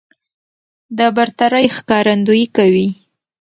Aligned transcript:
د 0.97 0.99
برترۍ 1.15 1.65
ښکارندويي 1.77 2.47
کوي 2.57 2.87